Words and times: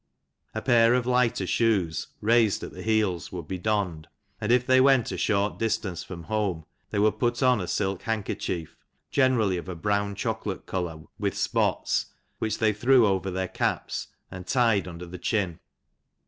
A 0.55 0.63
pair 0.63 0.95
of 0.95 1.05
lighter 1.05 1.45
shoes, 1.45 2.07
raised 2.21 2.63
at 2.63 2.73
the 2.73 2.81
heels, 2.81 3.31
would 3.31 3.47
be 3.47 3.59
don*d; 3.59 4.07
and 4.41 4.51
if 4.51 4.65
they 4.65 4.81
went 4.81 5.11
a 5.11 5.15
short 5.17 5.59
distance 5.59 6.03
from 6.03 6.23
home, 6.23 6.65
they 6.89 6.97
would 6.97 7.19
put 7.19 7.43
on 7.43 7.61
a 7.61 7.67
silk 7.67 8.01
handkerchief, 8.01 8.75
generally 9.11 9.57
of 9.57 9.69
a 9.69 9.75
brown 9.75 10.15
chocolate 10.15 10.65
colour, 10.65 11.03
with 11.19 11.37
spots, 11.37 12.07
which 12.39 12.57
they 12.57 12.73
threw 12.73 13.05
over 13.05 13.29
their 13.29 13.47
caps, 13.47 14.07
and 14.31 14.47
tied 14.47 14.87
under 14.87 15.05
the 15.05 15.19
chin. 15.19 15.59